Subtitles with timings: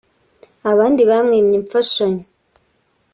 [0.71, 2.23] abandi bamwimye imfashanyo